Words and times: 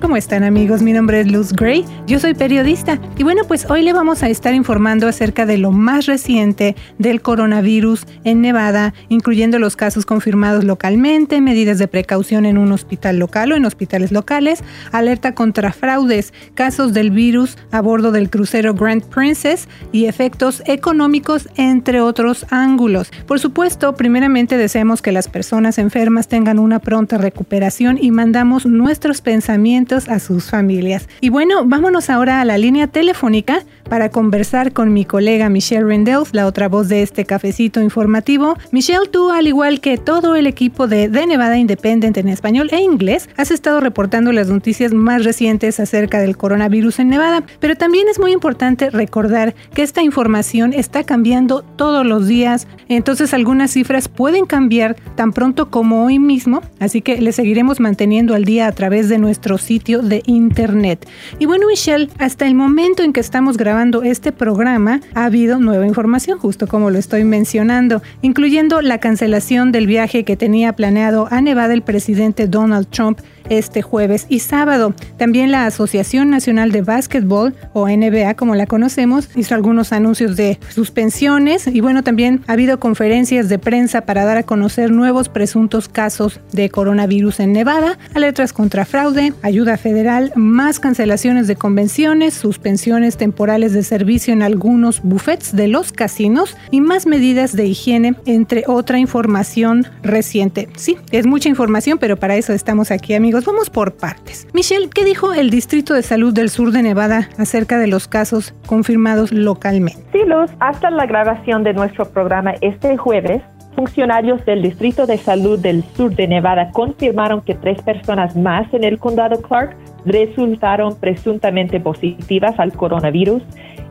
¿Cómo 0.00 0.16
están 0.16 0.44
amigos? 0.44 0.80
Mi 0.80 0.94
nombre 0.94 1.20
es 1.20 1.30
Luz 1.30 1.52
Gray, 1.52 1.84
yo 2.06 2.18
soy 2.18 2.32
periodista 2.32 2.98
y 3.18 3.22
bueno 3.22 3.42
pues 3.46 3.68
hoy 3.68 3.82
le 3.82 3.92
vamos 3.92 4.22
a 4.22 4.30
estar 4.30 4.54
informando 4.54 5.06
acerca 5.06 5.44
de 5.44 5.58
lo 5.58 5.72
más 5.72 6.06
reciente 6.06 6.74
del 6.96 7.20
coronavirus 7.20 8.06
en 8.24 8.40
Nevada, 8.40 8.94
incluyendo 9.10 9.58
los 9.58 9.76
casos 9.76 10.06
confirmados 10.06 10.64
localmente, 10.64 11.42
medidas 11.42 11.78
de 11.78 11.86
precaución 11.86 12.46
en 12.46 12.56
un 12.56 12.72
hospital 12.72 13.18
local 13.18 13.52
o 13.52 13.56
en 13.56 13.66
hospitales 13.66 14.10
locales, 14.10 14.64
alerta 14.90 15.34
contra 15.34 15.70
fraudes, 15.70 16.32
casos 16.54 16.94
del 16.94 17.10
virus 17.10 17.58
a 17.70 17.82
bordo 17.82 18.10
del 18.10 18.30
crucero 18.30 18.72
Grand 18.72 19.04
Princess 19.04 19.68
y 19.92 20.06
efectos 20.06 20.62
económicos 20.64 21.46
entre 21.56 22.00
otros 22.00 22.46
ángulos. 22.48 23.10
Por 23.26 23.38
supuesto, 23.38 23.94
primeramente 23.96 24.56
deseamos 24.56 25.02
que 25.02 25.12
las 25.12 25.28
personas 25.28 25.76
enfermas 25.76 26.26
tengan 26.26 26.58
una 26.58 26.78
pronta 26.78 27.18
recuperación 27.18 27.98
y 28.00 28.10
mandamos 28.12 28.64
nuestros 28.64 29.20
pensamientos 29.20 29.89
a 29.90 30.20
sus 30.20 30.50
familias. 30.50 31.08
Y 31.20 31.30
bueno, 31.30 31.64
vámonos 31.64 32.10
ahora 32.10 32.40
a 32.40 32.44
la 32.44 32.58
línea 32.58 32.86
telefónica 32.86 33.64
para 33.88 34.08
conversar 34.08 34.72
con 34.72 34.92
mi 34.92 35.04
colega 35.04 35.48
Michelle 35.48 35.84
Rendells, 35.84 36.32
la 36.32 36.46
otra 36.46 36.68
voz 36.68 36.88
de 36.88 37.02
este 37.02 37.24
cafecito 37.24 37.82
informativo. 37.82 38.56
Michelle, 38.70 39.08
tú, 39.10 39.30
al 39.30 39.48
igual 39.48 39.80
que 39.80 39.98
todo 39.98 40.36
el 40.36 40.46
equipo 40.46 40.86
de 40.86 41.08
The 41.08 41.26
Nevada 41.26 41.58
Independent 41.58 42.16
en 42.16 42.28
español 42.28 42.68
e 42.70 42.80
inglés, 42.80 43.28
has 43.36 43.50
estado 43.50 43.80
reportando 43.80 44.30
las 44.30 44.46
noticias 44.46 44.92
más 44.92 45.24
recientes 45.24 45.80
acerca 45.80 46.20
del 46.20 46.36
coronavirus 46.36 47.00
en 47.00 47.08
Nevada, 47.08 47.42
pero 47.58 47.74
también 47.74 48.06
es 48.08 48.20
muy 48.20 48.30
importante 48.30 48.90
recordar 48.90 49.56
que 49.74 49.82
esta 49.82 50.02
información 50.02 50.72
está 50.72 51.02
cambiando 51.02 51.62
todos 51.62 52.06
los 52.06 52.28
días, 52.28 52.68
entonces 52.88 53.34
algunas 53.34 53.72
cifras 53.72 54.06
pueden 54.06 54.46
cambiar 54.46 54.94
tan 55.16 55.32
pronto 55.32 55.68
como 55.68 56.04
hoy 56.04 56.20
mismo, 56.20 56.62
así 56.78 57.02
que 57.02 57.20
le 57.20 57.32
seguiremos 57.32 57.80
manteniendo 57.80 58.36
al 58.36 58.44
día 58.44 58.68
a 58.68 58.72
través 58.72 59.08
de 59.08 59.18
nuestro 59.18 59.58
sitio 59.58 59.79
de 59.84 60.22
internet. 60.26 61.08
Y 61.38 61.46
bueno, 61.46 61.66
Michelle, 61.66 62.08
hasta 62.18 62.46
el 62.46 62.54
momento 62.54 63.02
en 63.02 63.12
que 63.12 63.20
estamos 63.20 63.56
grabando 63.56 64.02
este 64.02 64.30
programa, 64.30 65.00
ha 65.14 65.24
habido 65.24 65.58
nueva 65.58 65.86
información, 65.86 66.38
justo 66.38 66.66
como 66.66 66.90
lo 66.90 66.98
estoy 66.98 67.24
mencionando, 67.24 68.02
incluyendo 68.20 68.82
la 68.82 68.98
cancelación 68.98 69.72
del 69.72 69.86
viaje 69.86 70.24
que 70.24 70.36
tenía 70.36 70.74
planeado 70.74 71.28
a 71.30 71.40
Nevada 71.40 71.72
el 71.72 71.82
presidente 71.82 72.46
Donald 72.46 72.88
Trump 72.88 73.20
este 73.48 73.82
jueves 73.82 74.26
y 74.28 74.40
sábado. 74.40 74.94
También 75.16 75.50
la 75.50 75.66
Asociación 75.66 76.30
Nacional 76.30 76.72
de 76.72 76.82
Básquetbol, 76.82 77.54
o 77.72 77.88
NBA 77.88 78.34
como 78.34 78.54
la 78.54 78.66
conocemos, 78.66 79.28
hizo 79.36 79.54
algunos 79.54 79.92
anuncios 79.92 80.36
de 80.36 80.58
suspensiones 80.68 81.66
y 81.66 81.80
bueno, 81.80 82.02
también 82.02 82.42
ha 82.46 82.52
habido 82.52 82.80
conferencias 82.80 83.48
de 83.48 83.58
prensa 83.58 84.02
para 84.02 84.24
dar 84.24 84.36
a 84.36 84.42
conocer 84.42 84.90
nuevos 84.90 85.28
presuntos 85.28 85.88
casos 85.88 86.40
de 86.52 86.68
coronavirus 86.70 87.40
en 87.40 87.52
Nevada, 87.52 87.98
alertas 88.14 88.52
contra 88.52 88.84
fraude, 88.84 89.32
ayuda 89.42 89.76
federal, 89.76 90.32
más 90.36 90.80
cancelaciones 90.80 91.46
de 91.46 91.56
convenciones, 91.56 92.34
suspensiones 92.34 93.16
temporales 93.16 93.72
de 93.72 93.82
servicio 93.82 94.32
en 94.32 94.42
algunos 94.42 95.02
buffets 95.02 95.54
de 95.54 95.68
los 95.68 95.92
casinos 95.92 96.56
y 96.70 96.80
más 96.80 97.06
medidas 97.06 97.54
de 97.56 97.66
higiene, 97.66 98.14
entre 98.26 98.64
otra 98.66 98.98
información 98.98 99.86
reciente. 100.02 100.68
Sí, 100.76 100.96
es 101.10 101.26
mucha 101.26 101.48
información, 101.48 101.98
pero 101.98 102.16
para 102.16 102.36
eso 102.36 102.52
estamos 102.52 102.90
aquí 102.90 103.14
amigos 103.14 103.29
vamos 103.30 103.70
por 103.70 103.96
partes. 103.96 104.46
Michelle, 104.52 104.90
¿qué 104.90 105.04
dijo 105.04 105.32
el 105.32 105.50
Distrito 105.50 105.94
de 105.94 106.02
Salud 106.02 106.34
del 106.34 106.50
Sur 106.50 106.72
de 106.72 106.82
Nevada 106.82 107.28
acerca 107.38 107.78
de 107.78 107.86
los 107.86 108.08
casos 108.08 108.54
confirmados 108.66 109.32
localmente? 109.32 110.02
Sí, 110.12 110.20
Luz, 110.26 110.50
hasta 110.60 110.90
la 110.90 111.06
grabación 111.06 111.62
de 111.64 111.72
nuestro 111.72 112.10
programa 112.10 112.54
este 112.60 112.96
jueves, 112.96 113.42
funcionarios 113.74 114.44
del 114.44 114.62
Distrito 114.62 115.06
de 115.06 115.16
Salud 115.16 115.58
del 115.58 115.82
Sur 115.96 116.14
de 116.14 116.26
Nevada 116.26 116.70
confirmaron 116.72 117.40
que 117.40 117.54
tres 117.54 117.80
personas 117.82 118.36
más 118.36 118.72
en 118.74 118.84
el 118.84 118.98
condado 118.98 119.40
Clark 119.40 119.76
resultaron 120.04 120.96
presuntamente 120.98 121.80
positivas 121.80 122.58
al 122.58 122.72
coronavirus, 122.72 123.42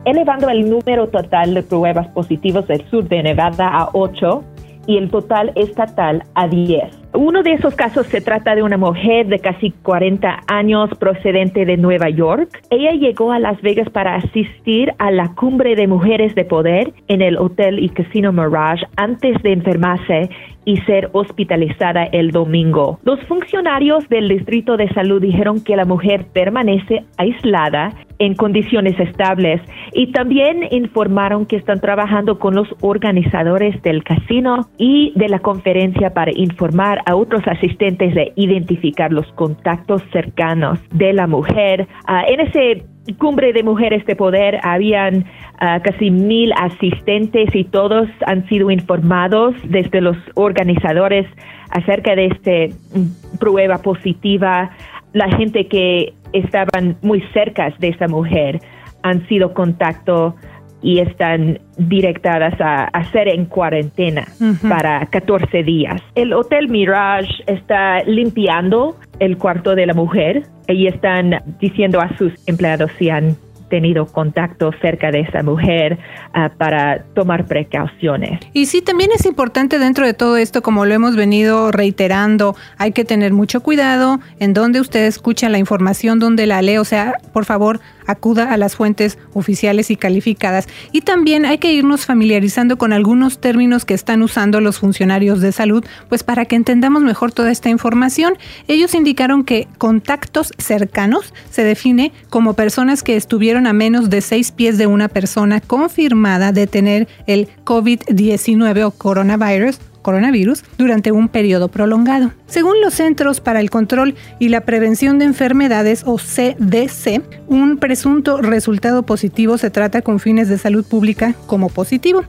elevando 0.04 0.48
el 0.48 0.68
número 0.68 1.08
total 1.08 1.54
de 1.54 1.62
pruebas 1.62 2.08
positivas 2.08 2.66
del 2.66 2.88
sur 2.90 3.08
de 3.08 3.22
Nevada 3.22 3.68
a 3.68 3.88
8 3.92 4.44
y 4.86 4.96
el 4.96 5.10
total 5.10 5.52
estatal 5.56 6.24
a 6.34 6.48
10. 6.48 6.99
Uno 7.12 7.42
de 7.42 7.54
esos 7.54 7.74
casos 7.74 8.06
se 8.06 8.20
trata 8.20 8.54
de 8.54 8.62
una 8.62 8.76
mujer 8.76 9.26
de 9.26 9.40
casi 9.40 9.72
40 9.82 10.44
años 10.46 10.90
procedente 10.98 11.64
de 11.64 11.76
Nueva 11.76 12.08
York. 12.08 12.62
Ella 12.70 12.92
llegó 12.92 13.32
a 13.32 13.40
Las 13.40 13.60
Vegas 13.62 13.90
para 13.90 14.14
asistir 14.14 14.92
a 14.98 15.10
la 15.10 15.34
cumbre 15.34 15.74
de 15.74 15.88
mujeres 15.88 16.36
de 16.36 16.44
poder 16.44 16.92
en 17.08 17.20
el 17.20 17.36
Hotel 17.36 17.80
y 17.80 17.88
Casino 17.88 18.32
Mirage 18.32 18.86
antes 18.96 19.42
de 19.42 19.52
enfermarse 19.52 20.30
y 20.64 20.76
ser 20.82 21.08
hospitalizada 21.12 22.04
el 22.04 22.30
domingo. 22.30 23.00
Los 23.02 23.20
funcionarios 23.24 24.08
del 24.08 24.28
Distrito 24.28 24.76
de 24.76 24.88
Salud 24.90 25.20
dijeron 25.20 25.64
que 25.64 25.74
la 25.74 25.84
mujer 25.84 26.26
permanece 26.32 27.04
aislada 27.16 27.92
en 28.20 28.34
condiciones 28.34 29.00
estables 29.00 29.62
y 29.94 30.12
también 30.12 30.68
informaron 30.70 31.46
que 31.46 31.56
están 31.56 31.80
trabajando 31.80 32.38
con 32.38 32.54
los 32.54 32.68
organizadores 32.82 33.80
del 33.82 34.04
casino 34.04 34.68
y 34.76 35.12
de 35.16 35.28
la 35.28 35.38
conferencia 35.38 36.10
para 36.10 36.30
informar 36.34 36.99
a 37.06 37.16
otros 37.16 37.46
asistentes 37.46 38.14
de 38.14 38.32
identificar 38.36 39.12
los 39.12 39.26
contactos 39.32 40.02
cercanos 40.12 40.78
de 40.92 41.12
la 41.12 41.26
mujer. 41.26 41.86
Ah, 42.06 42.24
en 42.26 42.40
ese 42.40 42.84
cumbre 43.18 43.52
de 43.52 43.62
mujeres 43.62 44.04
de 44.06 44.16
poder 44.16 44.60
habían 44.62 45.24
ah, 45.58 45.80
casi 45.82 46.10
mil 46.10 46.52
asistentes 46.52 47.54
y 47.54 47.64
todos 47.64 48.08
han 48.26 48.46
sido 48.48 48.70
informados 48.70 49.54
desde 49.64 50.00
los 50.00 50.16
organizadores 50.34 51.26
acerca 51.70 52.14
de 52.14 52.26
esta 52.26 52.76
mm, 52.94 53.38
prueba 53.38 53.78
positiva. 53.78 54.70
La 55.12 55.28
gente 55.36 55.66
que 55.66 56.14
estaban 56.32 56.96
muy 57.02 57.22
cerca 57.32 57.72
de 57.78 57.88
esa 57.88 58.06
mujer 58.06 58.60
han 59.02 59.26
sido 59.28 59.54
contacto 59.54 60.36
y 60.82 61.00
están 61.00 61.58
directadas 61.76 62.60
a, 62.60 62.84
hacer 62.84 63.28
en 63.28 63.46
cuarentena 63.46 64.26
para 64.68 65.06
14 65.06 65.62
días. 65.62 66.00
El 66.14 66.32
Hotel 66.32 66.68
Mirage 66.68 67.42
está 67.46 68.02
limpiando 68.04 68.96
el 69.18 69.36
cuarto 69.36 69.74
de 69.74 69.86
la 69.86 69.94
mujer 69.94 70.44
y 70.68 70.86
están 70.86 71.42
diciendo 71.60 72.00
a 72.00 72.16
sus 72.16 72.32
empleados 72.46 72.90
si 72.98 73.10
han 73.10 73.36
tenido 73.70 74.04
contacto 74.04 74.70
cerca 74.82 75.10
de 75.10 75.20
esa 75.20 75.42
mujer 75.42 75.98
ah, 76.34 76.50
para 76.58 77.04
tomar 77.14 77.46
precauciones. 77.46 78.40
Y 78.52 78.66
sí, 78.66 78.82
también 78.82 79.10
es 79.14 79.24
importante 79.24 79.78
dentro 79.78 80.04
de 80.04 80.12
todo 80.12 80.36
esto, 80.36 80.60
como 80.60 80.84
lo 80.84 80.92
hemos 80.92 81.16
venido 81.16 81.72
reiterando, 81.72 82.54
hay 82.76 82.92
que 82.92 83.06
tener 83.06 83.32
mucho 83.32 83.62
cuidado 83.62 84.20
en 84.40 84.52
donde 84.52 84.80
usted 84.80 85.06
escucha 85.06 85.48
la 85.48 85.58
información, 85.58 86.18
donde 86.18 86.46
la 86.46 86.60
lee, 86.60 86.76
o 86.76 86.84
sea, 86.84 87.14
por 87.32 87.46
favor, 87.46 87.80
acuda 88.10 88.52
a 88.52 88.56
las 88.56 88.76
fuentes 88.76 89.18
oficiales 89.32 89.90
y 89.90 89.96
calificadas. 89.96 90.68
Y 90.92 91.02
también 91.02 91.44
hay 91.44 91.58
que 91.58 91.72
irnos 91.72 92.06
familiarizando 92.06 92.78
con 92.78 92.92
algunos 92.92 93.40
términos 93.40 93.84
que 93.84 93.94
están 93.94 94.22
usando 94.22 94.60
los 94.60 94.78
funcionarios 94.78 95.40
de 95.40 95.52
salud, 95.52 95.84
pues 96.08 96.22
para 96.22 96.44
que 96.44 96.56
entendamos 96.56 97.02
mejor 97.02 97.32
toda 97.32 97.50
esta 97.50 97.70
información. 97.70 98.34
Ellos 98.68 98.94
indicaron 98.94 99.44
que 99.44 99.68
contactos 99.78 100.52
cercanos 100.58 101.32
se 101.50 101.64
define 101.64 102.12
como 102.28 102.54
personas 102.54 103.02
que 103.02 103.16
estuvieron 103.16 103.66
a 103.66 103.72
menos 103.72 104.10
de 104.10 104.20
seis 104.20 104.52
pies 104.52 104.78
de 104.78 104.86
una 104.86 105.08
persona 105.08 105.60
confirmada 105.60 106.52
de 106.52 106.66
tener 106.66 107.08
el 107.26 107.48
COVID-19 107.64 108.84
o 108.84 108.90
coronavirus 108.90 109.78
coronavirus 110.02 110.64
durante 110.78 111.12
un 111.12 111.28
periodo 111.28 111.68
prolongado. 111.68 112.30
Según 112.46 112.80
los 112.82 112.94
Centros 112.94 113.40
para 113.40 113.60
el 113.60 113.70
Control 113.70 114.14
y 114.38 114.48
la 114.48 114.62
Prevención 114.62 115.18
de 115.18 115.26
Enfermedades 115.26 116.04
o 116.06 116.16
CDC, 116.16 117.22
un 117.46 117.78
presunto 117.78 118.40
resultado 118.42 119.04
positivo 119.04 119.58
se 119.58 119.70
trata 119.70 120.02
con 120.02 120.18
fines 120.18 120.48
de 120.48 120.58
salud 120.58 120.84
pública 120.88 121.34
como 121.46 121.68
positivo. 121.68 122.24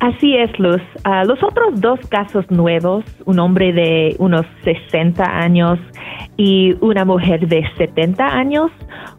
Así 0.00 0.34
es, 0.34 0.58
Luz. 0.58 0.80
Ah, 1.04 1.24
los 1.24 1.42
otros 1.42 1.78
dos 1.80 2.00
casos 2.08 2.50
nuevos, 2.50 3.04
un 3.26 3.38
hombre 3.38 3.72
de 3.72 4.16
unos 4.18 4.46
60 4.64 5.22
años 5.22 5.78
y 6.38 6.74
una 6.80 7.04
mujer 7.04 7.46
de 7.46 7.68
70 7.76 8.24
años, 8.24 8.70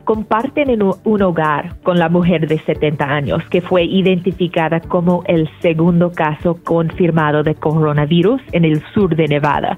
comparten 0.06 0.72
en 0.72 0.82
un 0.82 1.22
hogar 1.22 1.76
con 1.84 2.00
la 2.00 2.10
mujer 2.10 2.48
de 2.48 2.58
70 2.58 3.06
años, 3.06 3.44
que 3.50 3.62
fue 3.62 3.84
identificada 3.84 4.80
como 4.80 5.24
el 5.28 5.48
segundo 5.62 6.12
caso 6.12 6.58
confirmado 6.64 7.44
de 7.44 7.54
coronavirus 7.54 7.91
en 8.52 8.66
el 8.66 8.82
sur 8.94 9.16
de 9.16 9.28
Nevada. 9.28 9.78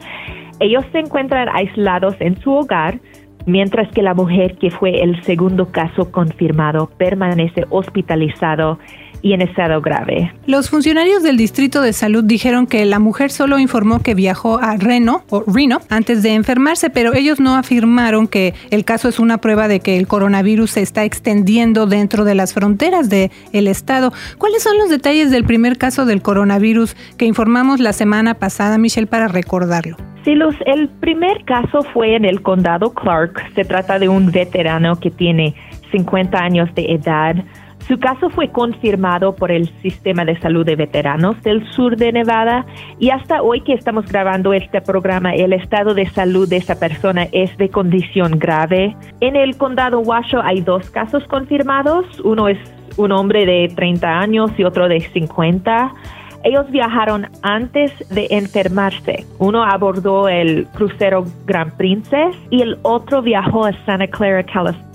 Ellos 0.60 0.86
se 0.92 1.00
encuentran 1.00 1.50
aislados 1.54 2.16
en 2.20 2.40
su 2.42 2.52
hogar, 2.54 3.00
mientras 3.46 3.92
que 3.92 4.02
la 4.02 4.14
mujer 4.14 4.58
que 4.58 4.72
fue 4.72 5.04
el 5.04 5.22
segundo 5.24 5.72
caso 5.72 6.12
confirmado 6.12 6.90
permanece 6.98 7.66
hospitalizado 7.70 8.80
y 9.24 9.34
en 9.34 9.42
estado 9.42 9.82
grave. 9.82 10.32
Los 10.46 10.70
funcionarios 10.70 11.24
del 11.24 11.38
Distrito 11.38 11.82
de 11.82 11.94
Salud 11.94 12.24
dijeron 12.24 12.68
que 12.68 12.86
la 12.86 13.00
mujer 13.00 13.32
solo 13.32 13.58
informó 13.58 14.02
que 14.04 14.14
viajó 14.14 14.60
a 14.60 14.76
Reno 14.76 15.24
o 15.30 15.44
Reno 15.48 15.80
antes 15.90 16.22
de 16.22 16.36
enfermarse, 16.36 16.90
pero 16.90 17.14
ellos 17.14 17.40
no 17.40 17.56
afirmaron 17.56 18.28
que 18.28 18.54
el 18.70 18.84
caso 18.84 19.08
es 19.08 19.20
una 19.20 19.40
prueba 19.40 19.68
de 19.68 19.80
que 19.80 19.98
el 19.98 20.08
coronavirus 20.08 20.72
se 20.72 20.82
está 20.82 21.06
extendiendo 21.06 21.88
dentro 21.88 22.26
de 22.26 22.36
las 22.36 22.54
fronteras 22.54 23.10
del 23.10 23.32
el 23.54 23.68
estado. 23.68 24.12
¿Cuáles 24.38 24.62
son 24.62 24.78
los 24.78 24.90
detalles 24.90 25.32
del 25.32 25.46
primer 25.46 25.78
caso 25.78 26.06
del 26.06 26.22
coronavirus 26.22 26.96
que 27.18 27.26
informamos 27.26 27.80
la 27.80 27.94
semana 27.94 28.34
pasada, 28.34 28.78
Michelle, 28.78 29.08
para 29.08 29.30
recordarlo? 29.30 29.96
Sí, 30.26 30.36
Luz, 30.36 30.56
el 30.66 30.90
primer 30.90 31.44
caso 31.46 31.82
fue 31.94 32.16
en 32.16 32.26
el 32.26 32.42
condado 32.42 32.94
Clark. 32.94 33.42
Se 33.56 33.64
trata 33.64 34.00
de 34.00 34.10
un 34.10 34.32
veterano 34.32 34.98
que 34.98 35.12
tiene 35.12 35.56
50 35.92 36.38
años 36.38 36.74
de 36.76 36.94
edad 36.94 37.36
su 37.88 38.00
caso 38.00 38.30
fue 38.30 38.50
confirmado 38.50 39.36
por 39.36 39.52
el 39.52 39.68
Sistema 39.82 40.24
de 40.24 40.40
Salud 40.40 40.66
de 40.66 40.78
Veteranos 40.78 41.42
del 41.44 41.70
Sur 41.72 41.98
de 41.98 42.14
Nevada 42.14 42.66
y 42.98 43.10
hasta 43.10 43.42
hoy 43.42 43.60
que 43.62 43.74
estamos 43.74 44.06
grabando 44.08 44.54
este 44.54 44.80
programa, 44.80 45.34
el 45.34 45.52
estado 45.52 45.94
de 45.94 46.10
salud 46.10 46.48
de 46.48 46.58
esa 46.58 46.80
persona 46.80 47.28
es 47.34 47.56
de 47.58 47.68
condición 47.68 48.40
grave. 48.40 48.96
En 49.20 49.36
el 49.36 49.58
condado 49.58 50.00
Washoe 50.00 50.42
hay 50.44 50.62
dos 50.62 50.90
casos 50.92 51.26
confirmados. 51.26 52.06
Uno 52.22 52.48
es 52.48 52.58
un 52.96 53.12
hombre 53.12 53.46
de 53.46 53.70
30 53.76 54.08
años 54.08 54.52
y 54.58 54.64
otro 54.64 54.88
de 54.88 55.02
50. 55.02 55.92
Ellos 56.46 56.70
viajaron 56.72 57.28
antes 57.42 57.92
de 58.10 58.28
enfermarse. 58.32 59.26
Uno 59.40 59.64
abordó 59.64 60.30
el 60.30 60.68
crucero 60.74 61.26
Grand 61.46 61.74
Princess 61.74 62.36
y 62.50 62.62
el 62.62 62.78
otro 62.84 63.22
viajó 63.22 63.66
a 63.66 63.74
Santa 63.86 64.08
Clara, 64.08 64.44
California 64.44 64.93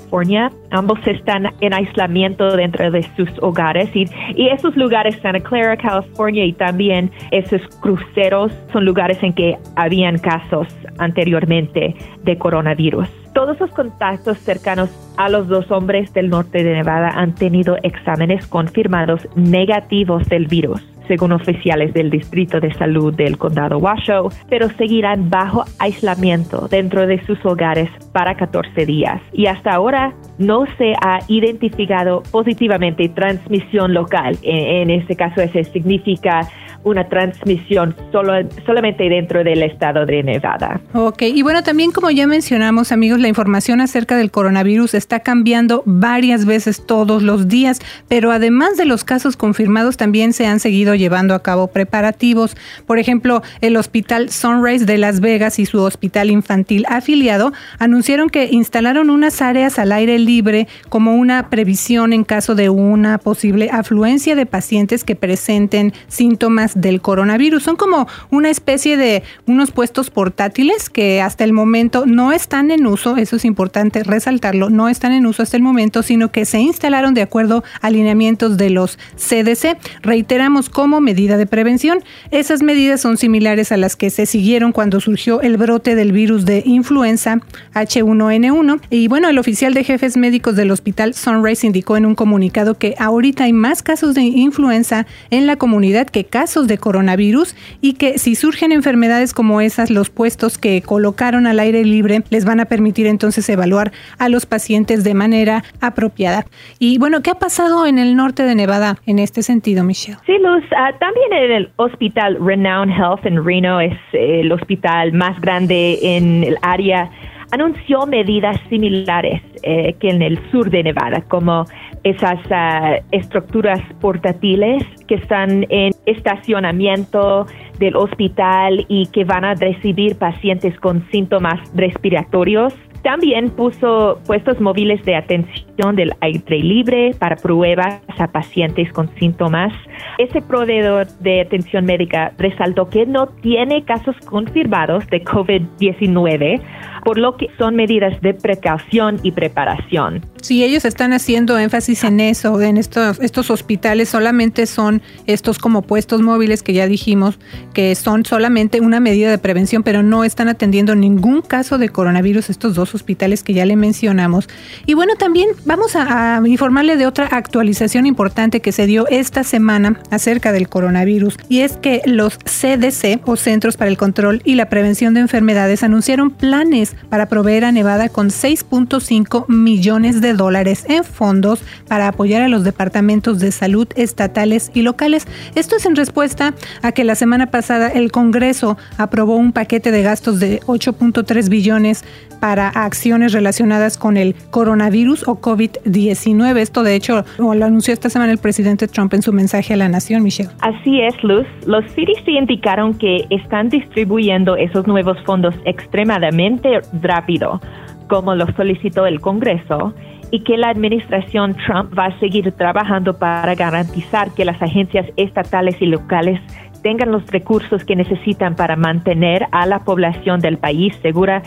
Ambos 0.71 0.99
están 1.07 1.53
en 1.61 1.75
aislamiento 1.75 2.57
dentro 2.57 2.91
de 2.91 3.03
sus 3.17 3.29
hogares 3.41 3.95
y, 3.95 4.07
y 4.37 4.49
esos 4.49 4.77
lugares, 4.77 5.17
Santa 5.23 5.41
Clara, 5.41 5.77
California 5.77 6.45
y 6.45 6.53
también 6.53 7.11
esos 7.31 7.61
cruceros 7.81 8.53
son 8.73 8.85
lugares 8.85 9.19
en 9.23 9.33
que 9.33 9.57
habían 9.77 10.19
casos 10.19 10.69
anteriormente 10.99 11.95
de 12.25 12.39
coronavirus. 12.39 13.09
Todos 13.35 13.61
los 13.61 13.71
contactos 13.71 14.39
cercanos 14.39 14.91
a 15.17 15.29
los 15.29 15.47
dos 15.49 15.71
hombres 15.71 16.13
del 16.13 16.29
norte 16.29 16.65
de 16.65 16.75
Nevada 16.75 17.11
han 17.11 17.35
tenido 17.35 17.77
exámenes 17.83 18.47
confirmados 18.47 19.29
negativos 19.37 20.29
del 20.29 20.47
virus 20.47 20.83
según 21.09 21.33
oficiales 21.33 21.93
del 21.95 22.11
Distrito 22.11 22.61
de 22.61 22.73
Salud 22.75 23.13
del 23.15 23.39
Condado 23.39 23.79
Washoe, 23.79 24.29
pero 24.49 24.69
seguirán 24.77 25.31
bajo 25.31 25.65
aislamiento 25.79 26.69
dentro 26.69 27.07
de 27.07 27.25
sus 27.27 27.45
hogares 27.45 27.91
para 28.13 28.37
14 28.37 28.87
días. 28.87 29.21
Y 29.33 29.47
hasta 29.47 29.73
ahora 29.73 30.15
no 30.39 30.67
se 30.77 30.93
ha 31.01 31.19
identificado 31.29 32.23
positivamente 32.31 33.09
transmisión 33.09 33.93
local. 33.95 34.39
En, 34.43 34.91
este 34.91 35.17
caso, 35.17 35.41
ese 35.41 35.65
significa 35.65 36.49
una 36.85 37.09
transmisión 37.09 37.95
solo, 38.13 38.33
solamente 38.65 39.09
dentro 39.09 39.45
del 39.45 39.63
estado 39.63 40.07
de 40.07 40.23
Nevada. 40.23 40.81
Ok, 40.95 41.23
y 41.23 41.43
bueno, 41.43 41.63
también 41.63 41.91
como 41.91 42.11
ya 42.11 42.27
mencionamos, 42.27 42.93
amigos, 42.93 43.21
la 43.21 43.29
información 43.29 43.81
acerca 43.81 44.17
del 44.17 44.31
coronavirus 44.31 44.95
está 44.95 45.21
cambiando 45.21 45.83
varias 45.87 46.45
veces 46.45 46.85
todos 46.87 47.23
los 47.23 47.49
días, 47.49 47.81
pero 48.09 48.31
además 48.31 48.77
de 48.77 48.85
los 48.85 49.05
casos 49.05 49.37
confirmados, 49.37 49.97
también 49.97 50.33
se 50.33 50.47
han 50.47 50.61
seguido 50.61 50.95
llevando 50.95 51.35
a 51.35 51.43
cabo 51.43 51.69
preparativos. 51.69 52.57
Por 52.87 52.99
ejemplo, 52.99 53.43
el 53.61 53.77
Hospital 53.77 54.31
Sunrise 54.31 54.87
de 54.87 54.99
Las 54.99 55.21
Vegas 55.21 55.59
y 55.59 55.67
su 55.67 55.83
hospital 55.83 56.31
infantil 56.31 56.85
afiliado 56.89 57.53
anunciaron 57.79 58.31
que 58.31 58.49
instalaron 58.51 59.11
unas 59.11 59.43
áreas 59.43 59.79
al 59.79 59.93
aire 59.93 60.19
libre 60.19 60.69
como 60.89 61.15
una 61.15 61.51
previsión 61.51 62.13
en 62.13 62.25
caso 62.25 62.55
de 62.55 62.71
una 62.71 63.19
posible 63.19 63.71
afluencia 63.73 64.35
de 64.35 64.47
pacientes 64.47 65.05
que 65.05 65.17
presenten 65.17 65.93
síntomas 66.07 66.68
del 66.75 67.01
coronavirus. 67.01 67.63
Son 67.63 67.77
como 67.77 68.07
una 68.31 68.51
especie 68.51 68.97
de 68.97 69.23
unos 69.47 69.71
puestos 69.71 70.11
portátiles 70.11 70.89
que 70.91 71.21
hasta 71.21 71.45
el 71.45 71.53
momento 71.53 72.07
no 72.07 72.33
están 72.33 72.71
en 72.71 72.87
uso, 72.87 73.17
eso 73.17 73.37
es 73.37 73.45
importante 73.45 74.03
resaltarlo, 74.03 74.71
no 74.71 74.89
están 74.89 75.13
en 75.13 75.27
uso 75.27 75.43
hasta 75.43 75.57
el 75.57 75.63
momento, 75.63 76.03
sino 76.03 76.31
que 76.31 76.45
se 76.45 76.61
instalaron 76.61 77.15
de 77.15 77.23
acuerdo 77.23 77.65
a 77.81 77.89
alineamientos 77.89 78.57
de 78.57 78.71
los 78.71 78.99
CDC. 79.17 79.79
Reiteramos 80.03 80.71
como 80.71 81.01
medida 81.01 81.37
de 81.37 81.47
prevención. 81.47 82.05
Esas 82.31 82.63
medidas 82.63 83.01
son 83.01 83.17
similares 83.17 83.73
a 83.73 83.77
las 83.77 83.97
que 83.97 84.11
se 84.11 84.27
siguieron 84.27 84.73
cuando 84.73 85.01
surgió 85.01 85.41
el 85.41 85.57
brote 85.57 85.95
del 85.95 86.13
virus 86.13 86.45
de 86.45 86.63
influenza 86.65 87.41
H1N1. 87.75 88.81
Y 88.91 89.09
bueno, 89.09 89.29
el 89.29 89.39
oficial 89.39 89.75
de 89.75 89.85
jefes 89.85 90.17
médicos 90.17 90.57
del 90.57 90.71
hospital 90.71 91.15
Sunrise 91.15 91.67
indicó 91.67 91.97
en 91.97 92.07
un 92.07 92.15
comunicado 92.15 92.77
que 92.77 92.95
ahorita 92.99 93.45
hay 93.45 93.53
más 93.53 93.83
casos 93.83 94.15
de 94.15 94.23
influenza 94.23 95.07
en 95.31 95.47
la 95.47 95.57
comunidad 95.57 96.09
que 96.09 96.25
casos 96.25 96.58
de 96.67 96.79
coronavirus 96.79 97.55
y 97.81 97.95
que 97.95 98.19
si 98.19 98.35
surgen 98.35 98.73
enfermedades 98.73 99.33
como 99.33 99.61
esas, 99.61 99.91
los 99.91 100.11
puestos 100.11 100.59
que 100.59 100.83
colocaron 100.83 101.47
al 101.47 101.61
aire 101.61 101.85
libre 101.85 102.23
les 102.31 102.45
van 102.45 102.61
a 102.61 102.65
permitir 102.65 103.07
entonces 103.07 103.49
evaluar 103.49 103.93
a 104.19 104.29
los 104.29 104.47
pacientes 104.47 105.05
de 105.05 105.15
manera 105.15 105.63
apropiada. 105.81 106.45
Y 106.79 106.99
bueno, 106.99 107.23
¿qué 107.23 107.31
ha 107.31 107.39
pasado 107.39 107.87
en 107.87 107.99
el 107.99 108.17
norte 108.17 108.43
de 108.43 108.55
Nevada 108.55 108.97
en 109.07 109.19
este 109.19 109.43
sentido, 109.43 109.85
Michelle? 109.85 110.19
Sí, 110.27 110.33
Luz, 110.43 110.65
ah, 110.77 110.93
también 110.99 111.33
en 111.33 111.53
el 111.53 111.71
hospital 111.77 112.39
Renown 112.41 112.91
Health 112.91 113.25
en 113.25 113.45
Reno 113.45 113.81
es 113.81 113.97
el 114.13 114.51
hospital 114.53 115.13
más 115.13 115.41
grande 115.41 115.99
en 116.03 116.45
el 116.45 116.59
área 116.63 117.11
anunció 117.51 118.07
medidas 118.07 118.61
similares 118.69 119.41
eh, 119.63 119.95
que 120.01 120.11
en 120.11 120.23
el 120.23 120.39
sur 120.51 120.71
de 120.71 120.83
Nevada, 120.83 121.23
como 121.29 121.65
esas 122.05 122.41
ah, 122.51 122.97
estructuras 123.13 123.81
portátiles 124.01 124.85
que 125.07 125.17
están 125.17 125.67
en 125.69 125.93
estacionamiento 126.07 127.47
del 127.79 127.97
hospital 127.97 128.85
y 128.89 129.07
que 129.07 129.25
van 129.25 129.45
a 129.45 129.55
recibir 129.55 130.17
pacientes 130.17 130.79
con 130.81 131.09
síntomas 131.11 131.61
respiratorios. 131.75 132.75
También 133.09 133.49
puso 133.49 134.21
puestos 134.27 134.61
móviles 134.61 135.03
de 135.07 135.17
atención 135.17 135.97
del 135.97 136.13
aire 136.21 136.59
libre 136.59 137.15
para 137.19 137.37
pruebas 137.37 138.03
a 138.19 138.27
pacientes 138.27 138.93
con 138.93 139.09
síntomas. 139.19 139.73
Ese 140.19 140.43
proveedor 140.43 141.07
de 141.21 141.41
atención 141.41 141.87
médica 141.87 142.35
resaltó 142.37 142.91
que 142.91 143.07
no 143.07 143.29
tiene 143.29 143.83
casos 143.87 144.15
confirmados 144.27 145.07
de 145.07 145.25
COVID-19, 145.25 146.61
por 147.03 147.17
lo 147.17 147.39
que 147.39 147.47
son 147.57 147.77
medidas 147.77 148.21
de 148.21 148.35
precaución 148.35 149.19
y 149.23 149.33
preparación. 149.33 150.21
Sí, 150.43 150.63
ellos 150.63 150.85
están 150.85 151.15
haciendo 151.15 151.59
énfasis 151.59 152.05
en 152.05 152.21
eso, 152.21 152.61
en 152.61 152.77
estos, 152.77 153.19
estos 153.21 153.51
hospitales 153.51 154.11
solamente 154.11 154.67
son 154.67 155.01
estos 155.27 155.59
como 155.59 155.83
puestos 155.83 156.21
móviles 156.21 156.63
que 156.63 156.75
ya 156.75 156.87
dijimos 156.87 157.39
que 157.73 157.95
son 157.95 158.27
solamente 158.27 158.81
una 158.81 159.01
medida 159.01 159.31
de 159.31 159.39
prevención, 159.39 159.83
pero 159.83 160.03
no 160.03 160.25
están 160.25 160.49
atendiendo 160.49 160.95
ningún 160.95 161.41
caso 161.41 161.79
de 161.79 161.89
coronavirus 161.89 162.51
estos 162.51 162.75
dos 162.75 162.95
hospitales 162.95 162.98
que 163.03 163.55
ya 163.55 163.67
le 163.67 163.77
mencionamos. 163.77 164.49
Y 164.87 164.95
bueno, 164.95 165.15
también 165.17 165.49
vamos 165.65 165.97
a 165.97 166.41
informarle 166.47 166.97
de 166.97 167.07
otra 167.07 167.27
actualización 167.27 168.07
importante 168.07 168.61
que 168.61 168.73
se 168.73 168.87
dio 168.87 169.07
esta 169.09 169.45
semana 169.45 170.01
acerca 170.11 170.53
del 170.53 170.69
coronavirus 170.69 171.37
y 171.49 171.61
es 171.61 171.77
que 171.77 172.03
los 172.05 172.39
CDC 172.39 173.21
o 173.27 173.37
Centros 173.37 173.77
para 173.77 173.91
el 173.91 173.97
Control 173.97 174.41
y 174.45 174.55
la 174.55 174.69
Prevención 174.69 175.15
de 175.15 175.21
Enfermedades 175.21 175.83
anunciaron 175.83 176.31
planes 176.31 176.95
para 177.09 177.29
proveer 177.29 177.65
a 177.65 177.73
Nevada 177.73 178.09
con 178.09 178.29
6.5 178.29 179.49
millones 179.49 180.21
de 180.21 180.35
dólares 180.35 180.85
en 180.89 181.05
fondos 181.05 181.61
para 181.89 182.09
apoyar 182.09 182.43
a 182.43 182.49
los 182.49 182.65
departamentos 182.65 183.39
de 183.39 183.53
salud 183.53 183.89
estatales 183.97 184.71
y 184.75 184.83
locales. 184.83 185.27
Esto 185.55 185.77
es 185.77 185.87
en 185.87 185.97
respuesta 185.97 186.55
a 186.83 186.93
que 186.93 187.05
la 187.05 187.15
semana 187.15 187.51
pasada 187.51 187.89
el 187.89 188.13
Congreso 188.13 188.77
aprobó 188.97 189.37
un 189.37 189.53
paquete 189.53 189.91
de 189.91 190.03
gastos 190.03 190.41
de 190.41 190.61
8.3 190.61 191.49
billones 191.49 192.05
para 192.41 192.69
acciones 192.85 193.33
relacionadas 193.33 193.99
con 193.99 194.17
el 194.17 194.35
coronavirus 194.51 195.27
o 195.27 195.41
COVID-19. 195.41 196.59
Esto 196.59 196.83
de 196.83 196.95
hecho 196.95 197.25
lo 197.39 197.51
anunció 197.51 197.93
esta 197.93 198.09
semana 198.09 198.33
el 198.33 198.39
presidente 198.39 198.89
Trump 198.89 199.13
en 199.15 199.23
su 199.23 199.33
mensaje 199.33 199.75
a 199.75 199.77
la 199.77 199.89
nación, 199.89 200.23
Michelle. 200.23 200.51
Así 200.61 201.01
es, 201.01 201.15
Luz. 201.23 201.47
Los 201.67 201.85
CDC 201.87 202.29
indicaron 202.29 202.95
que 202.95 203.27
están 203.31 203.69
distribuyendo 203.69 204.57
esos 204.57 204.87
nuevos 204.87 205.19
fondos 205.25 205.55
extremadamente 205.65 206.81
rápido, 207.03 207.61
como 208.09 208.35
lo 208.35 208.47
solicitó 208.55 209.07
el 209.07 209.21
Congreso, 209.21 209.95
y 210.31 210.41
que 210.45 210.57
la 210.57 210.69
administración 210.71 211.57
Trump 211.67 211.99
va 211.99 212.07
a 212.07 212.19
seguir 212.21 212.53
trabajando 212.53 213.19
para 213.19 213.55
garantizar 213.55 214.31
que 214.35 214.45
las 214.45 214.61
agencias 214.61 215.07
estatales 215.17 215.77
y 215.81 215.87
locales 215.87 216.41
tengan 216.83 217.13
los 217.13 217.27
recursos 217.27 217.85
que 217.85 217.97
necesitan 217.97 218.57
para 218.57 218.77
mantener 218.77 219.47
a 219.53 219.67
la 219.67 219.81
población 219.81 220.41
del 220.41 220.59
país 220.59 220.95
segura 221.03 221.43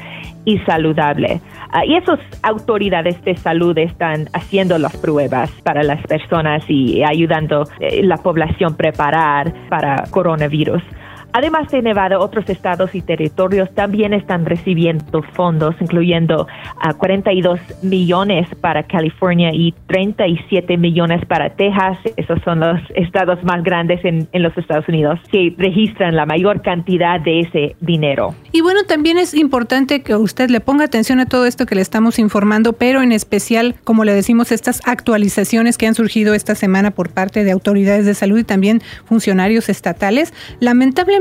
y 0.46 0.58
saludable. 0.60 1.42
Ah, 1.72 1.86
y 1.86 1.96
esas 1.96 2.20
autoridades 2.44 3.24
de 3.24 3.36
salud 3.36 3.78
están 3.78 4.28
haciendo 4.34 4.78
las 4.78 4.96
pruebas 4.98 5.52
para 5.64 5.84
las 5.84 6.02
personas 6.08 6.64
y 6.68 7.04
ayudando 7.04 7.66
eh, 7.80 8.04
la 8.04 8.18
población 8.18 8.76
preparar 8.76 9.54
para 9.70 10.04
coronavirus. 10.10 10.84
Además 11.34 11.70
de 11.72 11.82
Nevada, 11.82 12.20
otros 12.20 12.50
estados 12.50 12.94
y 12.94 13.02
territorios 13.02 13.70
también 13.74 14.14
están 14.14 14.46
recibiendo 14.46 15.24
fondos, 15.34 15.76
incluyendo 15.80 16.48
a 16.82 16.94
42 16.94 17.60
millones 17.82 18.48
para 18.60 18.84
California 18.84 19.52
y 19.54 19.74
37 19.88 20.78
millones 20.78 21.26
para 21.26 21.50
Texas. 21.52 21.98
Esos 22.18 22.42
son 22.44 22.60
los 22.60 22.80
estados 22.96 23.42
más 23.44 23.64
grandes 23.64 24.04
en, 24.04 24.28
en 24.32 24.44
los 24.44 24.58
Estados 24.58 24.88
Unidos 24.88 25.20
que 25.32 25.54
registran 25.58 26.16
la 26.16 26.26
mayor 26.26 26.62
cantidad 26.62 27.20
de 27.20 27.42
ese 27.42 27.76
dinero. 27.80 28.36
Y 28.52 28.62
bueno, 28.62 28.84
también 28.84 29.18
es 29.18 29.34
importante 29.34 30.02
que 30.02 30.16
usted 30.16 30.50
le 30.50 30.60
ponga 30.60 30.86
atención 30.86 31.20
a 31.20 31.26
todo 31.26 31.46
esto 31.46 31.66
que 31.66 31.76
le 31.76 31.82
estamos 31.82 32.20
informando, 32.20 32.74
pero 32.74 33.02
en 33.02 33.12
especial, 33.12 33.76
como 33.84 34.04
le 34.04 34.14
decimos, 34.14 34.52
estas 34.52 34.82
actualizaciones 34.86 35.78
que 35.78 35.88
han 35.88 35.96
surgido 35.96 36.34
esta 36.34 36.56
semana 36.56 36.92
por 36.92 37.10
parte 37.10 37.44
de 37.44 37.52
autoridades 37.52 38.06
de 38.06 38.14
salud 38.14 38.40
y 38.40 38.44
también 38.44 38.82
funcionarios 39.06 39.70
estatales. 39.70 40.34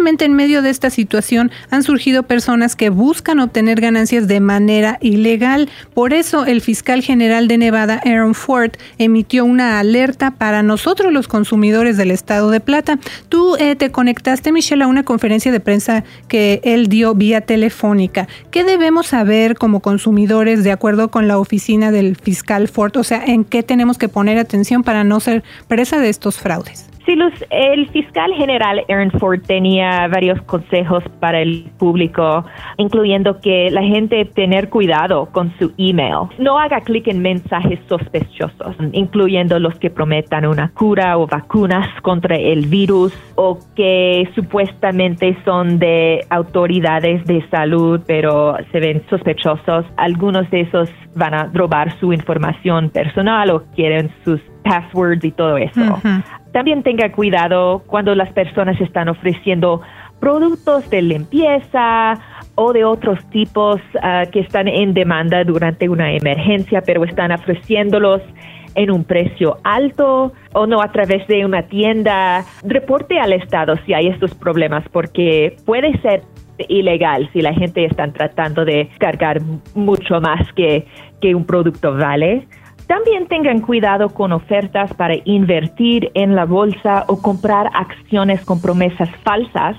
En 0.00 0.32
medio 0.32 0.62
de 0.62 0.70
esta 0.70 0.88
situación 0.88 1.52
han 1.70 1.82
surgido 1.82 2.22
personas 2.22 2.74
que 2.74 2.88
buscan 2.88 3.38
obtener 3.38 3.82
ganancias 3.82 4.26
de 4.26 4.40
manera 4.40 4.96
ilegal. 5.02 5.68
Por 5.92 6.14
eso, 6.14 6.46
el 6.46 6.62
fiscal 6.62 7.02
general 7.02 7.48
de 7.48 7.58
Nevada, 7.58 8.00
Aaron 8.06 8.34
Ford, 8.34 8.72
emitió 8.96 9.44
una 9.44 9.78
alerta 9.78 10.30
para 10.30 10.62
nosotros 10.62 11.12
los 11.12 11.28
consumidores 11.28 11.98
del 11.98 12.10
estado 12.10 12.50
de 12.50 12.60
Plata. 12.60 12.98
Tú 13.28 13.56
eh, 13.56 13.76
te 13.76 13.90
conectaste, 13.90 14.52
Michelle, 14.52 14.84
a 14.84 14.86
una 14.86 15.04
conferencia 15.04 15.52
de 15.52 15.60
prensa 15.60 16.02
que 16.28 16.62
él 16.64 16.88
dio 16.88 17.14
vía 17.14 17.42
telefónica. 17.42 18.26
¿Qué 18.50 18.64
debemos 18.64 19.08
saber 19.08 19.54
como 19.56 19.80
consumidores 19.80 20.64
de 20.64 20.72
acuerdo 20.72 21.10
con 21.10 21.28
la 21.28 21.38
oficina 21.38 21.90
del 21.92 22.16
fiscal 22.16 22.68
Ford? 22.68 22.96
O 22.96 23.04
sea, 23.04 23.22
¿en 23.24 23.44
qué 23.44 23.62
tenemos 23.62 23.98
que 23.98 24.08
poner 24.08 24.38
atención 24.38 24.82
para 24.82 25.04
no 25.04 25.20
ser 25.20 25.44
presa 25.68 25.98
de 25.98 26.08
estos 26.08 26.38
fraudes? 26.38 26.90
El 27.50 27.88
fiscal 27.88 28.32
general 28.34 28.84
Aaron 28.88 29.10
Ford 29.10 29.40
tenía 29.44 30.06
varios 30.06 30.40
consejos 30.42 31.02
para 31.18 31.40
el 31.40 31.68
público, 31.76 32.44
incluyendo 32.76 33.40
que 33.40 33.68
la 33.70 33.82
gente 33.82 34.24
tener 34.26 34.68
cuidado 34.68 35.26
con 35.32 35.52
su 35.58 35.72
email. 35.76 36.28
No 36.38 36.58
haga 36.58 36.80
clic 36.82 37.08
en 37.08 37.20
mensajes 37.20 37.80
sospechosos, 37.88 38.76
incluyendo 38.92 39.58
los 39.58 39.76
que 39.80 39.90
prometan 39.90 40.46
una 40.46 40.70
cura 40.70 41.18
o 41.18 41.26
vacunas 41.26 41.88
contra 42.02 42.36
el 42.36 42.66
virus 42.66 43.12
o 43.34 43.58
que 43.74 44.28
supuestamente 44.36 45.36
son 45.44 45.80
de 45.80 46.24
autoridades 46.30 47.24
de 47.24 47.44
salud, 47.48 48.00
pero 48.06 48.56
se 48.70 48.78
ven 48.78 49.02
sospechosos. 49.10 49.84
Algunos 49.96 50.48
de 50.50 50.60
esos 50.60 50.88
van 51.16 51.34
a 51.34 51.50
robar 51.52 51.98
su 51.98 52.12
información 52.12 52.90
personal 52.90 53.50
o 53.50 53.64
quieren 53.74 54.10
sus 54.24 54.40
passwords 54.62 55.24
y 55.24 55.32
todo 55.32 55.56
eso. 55.56 55.98
También 56.52 56.82
tenga 56.82 57.12
cuidado 57.12 57.82
cuando 57.86 58.14
las 58.14 58.32
personas 58.32 58.80
están 58.80 59.08
ofreciendo 59.08 59.80
productos 60.20 60.88
de 60.90 61.02
limpieza 61.02 62.18
o 62.54 62.72
de 62.72 62.84
otros 62.84 63.18
tipos 63.30 63.80
ah, 64.02 64.24
que 64.30 64.40
están 64.40 64.68
en 64.68 64.92
demanda 64.92 65.44
durante 65.44 65.88
una 65.88 66.12
emergencia, 66.12 66.82
pero 66.82 67.04
están 67.04 67.32
ofreciéndolos 67.32 68.20
en 68.74 68.90
un 68.90 69.04
precio 69.04 69.58
alto 69.64 70.32
o 70.52 70.66
no 70.66 70.82
a 70.82 70.92
través 70.92 71.26
de 71.26 71.44
una 71.44 71.62
tienda. 71.62 72.44
Reporte 72.62 73.18
al 73.18 73.32
Estado 73.32 73.76
si 73.86 73.94
hay 73.94 74.08
estos 74.08 74.34
problemas 74.34 74.84
porque 74.92 75.56
puede 75.64 75.98
ser 76.00 76.22
ilegal 76.68 77.28
si 77.32 77.40
la 77.40 77.54
gente 77.54 77.84
está 77.84 78.12
tratando 78.12 78.64
de 78.64 78.88
cargar 78.98 79.40
mucho 79.74 80.20
más 80.20 80.40
que, 80.54 80.86
que 81.20 81.34
un 81.34 81.44
producto 81.44 81.96
vale. 81.96 82.46
También 82.90 83.28
tengan 83.28 83.60
cuidado 83.60 84.08
con 84.08 84.32
ofertas 84.32 84.92
para 84.94 85.14
invertir 85.24 86.10
en 86.14 86.34
la 86.34 86.44
bolsa 86.44 87.04
o 87.06 87.22
comprar 87.22 87.70
acciones 87.72 88.44
con 88.44 88.60
promesas 88.60 89.08
falsas 89.22 89.76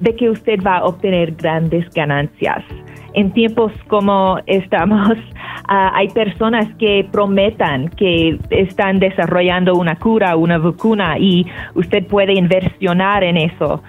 de 0.00 0.16
que 0.16 0.30
usted 0.30 0.58
va 0.66 0.78
a 0.78 0.84
obtener 0.86 1.32
grandes 1.32 1.84
ganancias. 1.90 2.64
En 3.12 3.32
tiempos 3.32 3.70
como 3.88 4.38
estamos, 4.46 5.12
ah, 5.68 5.92
hay 5.94 6.08
personas 6.08 6.66
que 6.76 7.06
prometan 7.12 7.90
que 7.90 8.38
están 8.48 8.98
desarrollando 8.98 9.74
una 9.74 9.96
cura, 9.96 10.34
una 10.34 10.56
vacuna 10.56 11.18
y 11.18 11.44
usted 11.74 12.06
puede 12.06 12.32
inversionar 12.32 13.24
en 13.24 13.36
eso 13.36 13.82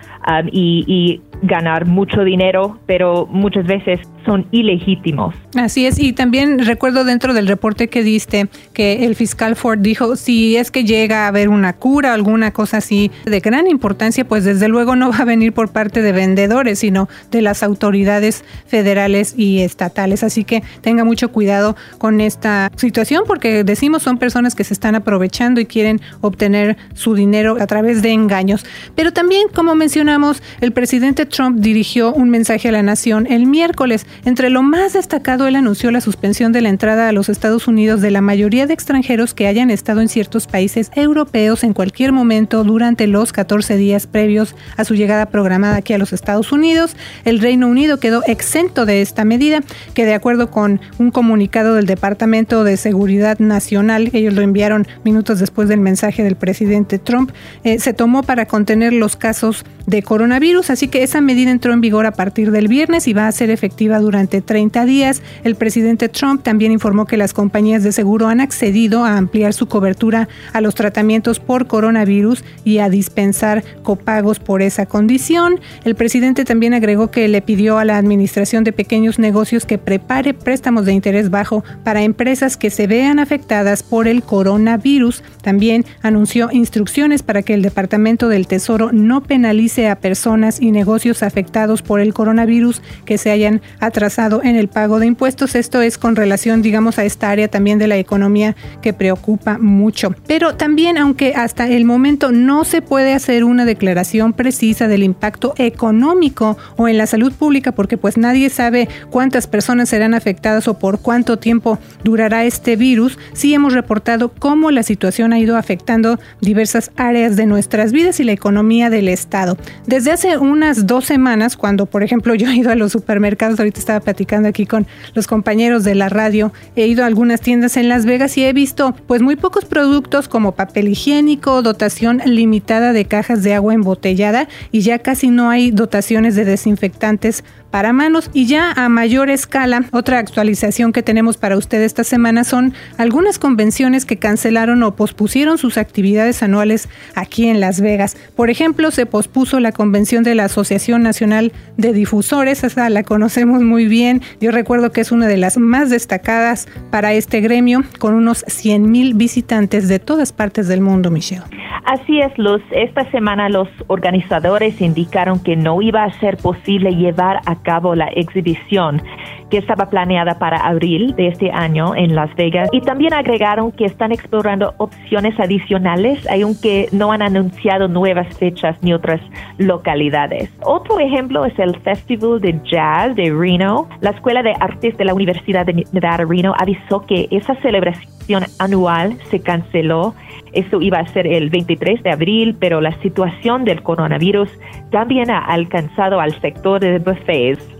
y, 0.52 0.84
y 0.86 1.22
ganar 1.44 1.86
mucho 1.86 2.26
dinero, 2.26 2.78
pero 2.86 3.26
muchas 3.26 3.66
veces 3.66 4.02
son 4.26 4.48
ilegítimos. 4.52 5.36
Así 5.56 5.86
es, 5.86 6.00
y 6.00 6.14
también 6.14 6.60
recuerdo 6.60 7.04
dentro 7.04 7.34
del 7.34 7.48
reporte 7.48 7.88
que 7.88 8.04
diste 8.04 8.48
que 8.74 9.06
el 9.06 9.16
fiscal 9.16 9.56
Ford 9.56 9.80
dijo, 9.80 10.16
si 10.16 10.58
es 10.58 10.72
que 10.72 10.84
llega 10.84 11.26
a 11.26 11.28
haber 11.28 11.50
una 11.50 11.74
cura, 11.74 12.14
alguna 12.14 12.52
cosa 12.52 12.78
así 12.78 13.12
de 13.26 13.40
gran 13.40 13.68
importancia, 13.68 14.28
pues 14.28 14.44
desde 14.44 14.68
luego 14.68 14.96
no 14.96 15.12
va 15.12 15.20
a 15.20 15.26
venir 15.26 15.54
por 15.54 15.72
parte 15.72 16.02
de 16.02 16.12
vendedores, 16.12 16.80
sino 16.80 17.08
de 17.32 17.42
las 17.42 17.64
autoridades 17.64 18.44
federales 18.68 19.36
y 19.38 19.62
estatales. 19.62 20.24
Así 20.24 20.44
que 20.44 20.64
tenga 20.82 21.04
mucho 21.04 21.32
cuidado 21.32 21.76
con 21.98 22.22
esta 22.22 22.72
situación, 22.76 23.24
porque 23.28 23.64
decimos 23.64 24.04
son 24.04 24.18
personas 24.18 24.56
que 24.56 24.64
se 24.64 24.74
están 24.74 24.96
aprovechando 24.96 25.62
y 25.62 25.66
quieren 25.66 26.02
obtener 26.22 26.78
su 26.94 27.16
dinero 27.16 27.58
a 27.60 27.68
través 27.68 28.02
de 28.02 28.12
engaños. 28.12 28.66
Pero 28.96 29.14
también, 29.14 29.48
como 29.54 29.76
mencionamos, 29.76 30.42
el 30.62 30.72
presidente 30.72 31.26
Trump 31.26 31.60
dirigió 31.60 32.14
un 32.14 32.30
mensaje 32.30 32.70
a 32.70 32.72
la 32.72 32.84
nación 32.84 33.28
el 33.28 33.46
miércoles. 33.46 34.06
Entre 34.24 34.50
lo 34.50 34.64
más 34.64 34.94
destacado, 34.94 35.48
él 35.48 35.56
anunció 35.56 35.92
la 35.92 36.02
suspensión 36.02 36.52
de 36.52 36.62
la 36.62 36.70
entrada 36.70 37.10
a 37.10 37.12
los 37.12 37.30
Estados 37.30 37.68
Unidos 37.68 38.02
de 38.02 38.12
la 38.12 38.22
mayoría 38.22 38.66
de 38.68 38.74
extranjeros 38.74 39.34
que 39.34 39.48
hayan 39.48 39.70
estado 39.70 40.02
en 40.02 40.10
ciertos 40.10 40.48
países 40.48 40.92
europeos 40.96 41.64
en 41.64 41.74
cualquier 41.74 42.12
momento 42.12 42.64
durante 42.64 43.08
los 43.08 43.34
14 43.34 43.78
días 43.78 44.08
previos 44.08 44.56
a 44.78 44.86
su 44.86 44.96
llegada 44.96 45.28
programada 45.28 45.78
aquí 45.78 45.94
a 45.94 45.98
los 45.98 46.14
Estados 46.14 46.52
Unidos. 46.52 46.96
El 47.24 47.40
Reino 47.40 47.68
Unido 47.68 48.00
quedó 48.00 48.24
exento 48.26 48.86
de 48.86 49.02
esta 49.02 49.26
medida, 49.26 49.62
que 49.94 50.06
de 50.06 50.14
acuerdo 50.14 50.50
con 50.50 50.80
un 50.98 51.12
comunicado 51.12 51.76
del 51.76 51.86
Departamento 51.86 52.64
de 52.64 52.78
Seguridad 52.78 53.40
Nacional, 53.40 54.10
ellos 54.14 54.34
lo 54.34 54.42
enviaron 54.42 54.88
minutos 55.04 55.40
después 55.40 55.70
del 55.70 55.80
mensaje 55.80 56.24
del 56.24 56.36
presidente 56.36 57.00
Trump, 57.00 57.32
eh, 57.64 57.80
se 57.80 57.94
tomó 57.94 58.24
para 58.24 58.46
contener 58.46 58.94
los 58.94 59.16
casos 59.16 59.66
de 59.86 60.02
coronavirus, 60.02 60.70
así 60.70 60.88
que 60.88 61.04
esa 61.04 61.22
medida 61.22 61.52
entró 61.52 61.74
en 61.74 61.82
vigor 61.82 62.06
a 62.06 62.12
partir 62.12 62.52
del 62.52 62.68
viernes 62.68 63.08
y 63.08 63.14
va 63.14 63.28
a 63.28 63.32
ser 63.32 63.50
efectiva 63.50 64.00
durante 64.06 64.42
30 64.42 64.86
días. 64.86 65.22
El 65.44 65.56
presidente 65.56 66.10
Trump 66.10 66.44
también 66.44 66.72
informó 66.72 67.06
que 67.06 67.18
las 67.18 67.34
compañías 67.34 67.84
de 67.84 67.92
seguro 67.92 68.28
han 68.28 68.40
accedido 68.40 69.04
a 69.04 69.18
ampliar 69.18 69.54
su 69.54 69.68
cobertura 69.68 70.30
a 70.54 70.62
los 70.62 70.76
tratamientos 70.76 71.40
por 71.40 71.68
coronavirus 71.68 72.44
y 72.64 72.78
a 72.78 72.90
dispensar 72.90 73.64
copagos 73.84 74.40
por 74.40 74.62
esa 74.62 74.86
condición. 74.86 75.60
El 75.84 75.96
presidente 75.96 76.46
también 76.46 76.74
agregó 76.74 77.12
que 77.12 77.28
le 77.28 77.42
pidió 77.42 77.78
a 77.78 77.86
la 77.86 77.98
Administración 77.98 78.64
de 78.64 78.72
Pequeños 78.72 79.20
Negocios 79.20 79.66
que 79.66 79.78
prepare 79.78 80.34
préstamos 80.34 80.86
de 80.86 80.94
interés 80.94 81.30
bajo 81.30 81.64
para 81.84 82.04
empresas 82.04 82.58
que 82.58 82.70
se 82.70 82.88
vean 82.88 83.20
afectadas 83.20 83.84
por 83.84 84.08
el 84.08 84.24
coronavirus. 84.24 85.24
También 85.42 85.86
anunció 86.02 86.50
instrucciones 86.52 87.24
para 87.24 87.42
que 87.42 87.54
el 87.54 87.62
Departamento 87.62 88.30
del 88.30 88.48
Tesoro 88.48 88.92
no 88.92 89.24
penalice 89.24 89.90
a 89.90 89.96
personas 89.96 90.62
y 90.62 90.72
negocios 90.72 91.24
afectados 91.24 91.82
por 91.82 92.00
el 92.00 92.14
coronavirus 92.14 92.82
que 93.06 93.18
se 93.18 93.32
hayan 93.32 93.62
atrasado 93.96 94.42
en 94.44 94.58
el 94.58 94.68
pago 94.68 95.00
de 95.00 95.06
impuestos. 95.06 95.56
Esto 95.56 95.82
es 95.82 95.98
con 95.98 96.18
relación, 96.18 96.62
digamos, 96.62 97.00
a 97.00 97.06
esta 97.06 97.30
área 97.30 97.48
también 97.48 97.80
de 97.80 97.88
la 97.88 97.96
economía 97.96 98.54
que 98.82 98.92
preocupa 98.92 99.58
mucho. 99.58 100.14
Pero 100.28 100.56
también, 100.56 100.98
aunque 100.98 101.34
hasta 101.34 101.70
el 101.70 101.86
momento 101.86 102.34
no 102.34 102.66
se 102.66 102.82
puede 102.82 103.14
hacer 103.14 103.46
una 103.46 103.64
declaración 103.64 104.34
precisa 104.34 104.90
del 104.90 105.02
impacto 105.02 105.54
económico 105.58 106.58
o 106.76 106.90
en 106.90 106.98
la 106.98 107.08
salud 107.08 107.32
pública, 107.32 107.72
porque 107.72 107.98
pues 107.98 108.18
nadie 108.18 108.50
sabe 108.50 108.90
cuántas 109.12 109.48
personas 109.48 109.88
serán 109.88 110.14
afectadas 110.14 110.68
o 110.68 110.78
por 110.78 111.00
cuánto 111.00 111.40
tiempo 111.40 111.80
durará 112.04 112.44
este 112.44 112.76
virus, 112.76 113.18
sí 113.32 113.54
hemos 113.54 113.72
reportado 113.72 114.28
cómo 114.28 114.72
la 114.72 114.84
situación 114.84 115.32
ha 115.32 115.40
ido 115.40 115.56
afectando 115.56 116.20
diversas 116.42 116.92
áreas 116.98 117.38
de 117.38 117.46
nuestras 117.46 117.94
vidas 117.94 118.20
y 118.20 118.26
la 118.26 118.34
economía 118.34 118.90
del 118.90 119.08
Estado. 119.08 119.58
Desde 119.88 120.12
hace 120.12 120.38
unas 120.38 120.86
dos 120.86 121.06
semanas, 121.06 121.56
cuando 121.56 121.86
por 121.86 122.04
ejemplo 122.04 122.36
yo 122.36 122.50
he 122.50 122.56
ido 122.56 122.72
a 122.72 122.76
los 122.76 122.92
supermercados, 122.92 123.58
ahorita 123.58 123.85
estaba 123.86 124.00
platicando 124.00 124.50
aquí 124.50 124.66
con 124.66 124.88
los 125.14 125.28
compañeros 125.28 125.84
de 125.84 125.94
la 125.94 126.10
radio, 126.10 126.52
he 126.76 126.88
ido 126.88 127.04
a 127.04 127.08
algunas 127.08 127.40
tiendas 127.40 127.78
en 127.78 127.88
Las 127.88 128.06
Vegas 128.06 128.36
y 128.38 128.44
he 128.44 128.52
visto 128.52 128.96
pues 129.06 129.22
muy 129.22 129.36
pocos 129.36 129.66
productos 129.66 130.28
como 130.28 130.54
papel 130.54 130.88
higiénico, 130.88 131.62
dotación 131.62 132.20
limitada 132.26 132.94
de 132.94 133.06
cajas 133.06 133.44
de 133.44 133.54
agua 133.54 133.76
embotellada 133.76 134.48
y 134.72 134.82
ya 134.82 135.00
casi 135.00 135.30
no 135.30 135.52
hay 135.52 135.70
dotaciones 135.70 136.36
de 136.36 136.46
desinfectantes 136.46 137.44
para 137.76 137.92
manos 137.92 138.30
y 138.32 138.46
ya 138.46 138.72
a 138.72 138.88
mayor 138.88 139.30
escala, 139.30 139.84
otra 139.92 140.20
actualización 140.20 140.94
que 140.94 141.04
tenemos 141.04 141.36
para 141.36 141.58
usted 141.58 141.82
esta 141.82 142.06
semana 142.06 142.46
son 142.46 142.74
algunas 142.98 143.38
convenciones 143.38 144.06
que 144.06 144.16
cancelaron 144.16 144.82
o 144.84 144.96
pospusieron 144.96 145.58
sus 145.58 145.78
actividades 145.78 146.42
anuales 146.42 146.88
aquí 147.16 147.50
en 147.50 147.60
Las 147.60 147.82
Vegas. 147.82 148.16
Por 148.34 148.50
ejemplo, 148.50 148.92
se 148.92 149.06
pospuso 149.06 149.60
la 149.60 149.74
convención 149.74 150.24
de 150.24 150.36
la 150.36 150.46
Asociación 150.46 151.04
Nacional 151.04 151.52
de 151.76 151.92
Difusores, 151.92 152.64
esa 152.64 152.90
la 152.90 153.04
conocemos 153.04 153.62
muy 153.62 153.75
muy 153.76 153.88
bien. 153.88 154.22
Yo 154.40 154.52
recuerdo 154.52 154.94
que 154.94 155.02
es 155.02 155.12
una 155.12 155.28
de 155.28 155.36
las 155.36 155.58
más 155.58 155.90
destacadas 155.90 156.66
para 156.92 157.12
este 157.12 157.42
gremio, 157.42 157.84
con 158.00 158.14
unos 158.14 158.46
100 158.48 158.90
mil 158.90 159.16
visitantes 159.16 159.90
de 159.90 160.00
todas 160.00 160.32
partes 160.32 160.70
del 160.70 160.80
mundo, 160.80 161.12
Michelle. 161.12 161.44
Así 161.84 162.22
es, 162.22 162.32
Luz. 162.38 162.62
Esta 162.72 163.04
semana 163.12 163.50
los 163.50 163.68
organizadores 163.88 164.80
indicaron 164.80 165.44
que 165.44 165.58
no 165.58 165.82
iba 165.82 166.06
a 166.06 166.20
ser 166.22 166.38
posible 166.38 166.96
llevar 166.96 167.42
a 167.46 167.62
cabo 167.64 167.96
la 167.96 168.08
exhibición 168.16 169.02
que 169.50 169.58
estaba 169.58 169.90
planeada 169.90 170.38
para 170.40 170.58
abril 170.58 171.16
de 171.16 171.28
este 171.28 171.52
año 171.52 171.96
en 171.96 172.16
Las 172.16 172.34
Vegas. 172.36 172.70
Y 172.72 172.82
también 172.82 173.14
agregaron 173.14 173.72
que 173.72 173.86
están 173.86 174.12
explorando 174.12 174.74
opciones 174.78 175.40
adicionales, 175.40 176.26
aunque 176.30 176.90
no 176.92 177.12
han 177.12 177.22
anunciado 177.22 177.88
nuevas 177.88 178.36
fechas 178.38 178.78
ni 178.82 178.94
otras 178.94 179.22
localidades. 179.58 180.50
Otro 180.64 181.00
ejemplo 181.00 181.46
es 181.46 181.58
el 181.60 181.76
Festival 181.82 182.42
de 182.42 182.60
Jazz 182.64 183.16
de 183.16 183.32
Reno. 183.32 183.88
La 184.02 184.12
Escuela 184.12 184.42
de 184.44 184.54
Artes 184.60 184.98
de 184.98 185.06
la 185.06 185.14
Universidad 185.14 185.66
de 185.66 185.86
Nevada 185.92 186.26
Reno 186.26 186.54
avisó 186.58 187.06
que 187.06 187.28
esa 187.32 187.56
celebración 187.62 188.44
anual 188.60 189.18
se 189.30 189.40
canceló. 189.40 190.16
Eso 190.54 190.82
iba 190.82 191.00
a 191.00 191.08
ser 191.08 191.28
el 191.28 191.50
23 191.50 192.02
de 192.04 192.12
abril, 192.12 192.56
pero 192.60 192.82
la 192.82 192.94
situación 193.02 193.66
del 193.66 193.84
coronavirus 193.84 194.50
también 194.90 195.30
ha 195.30 195.40
alcanzado 195.40 196.20
al 196.20 196.40
sector 196.42 196.80
de 196.80 197.00
buffets 197.00 197.75